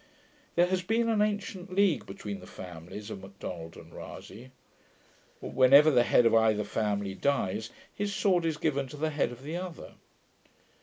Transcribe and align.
There 0.55 0.65
has 0.65 0.81
been 0.81 1.09
an 1.09 1.21
ancient 1.21 1.75
league 1.75 2.07
between 2.07 2.39
the 2.39 2.47
families 2.47 3.11
of 3.11 3.21
Macdonald 3.21 3.77
and 3.77 3.93
Rasay. 3.93 4.49
Whenever 5.41 5.91
the 5.91 6.01
head 6.01 6.25
of 6.25 6.33
either 6.33 6.63
family 6.63 7.13
dies, 7.13 7.69
his 7.93 8.11
sword 8.11 8.43
is 8.43 8.57
given 8.57 8.87
to 8.87 8.97
the 8.97 9.11
head 9.11 9.31
of 9.31 9.43
the 9.43 9.57
other. 9.57 9.93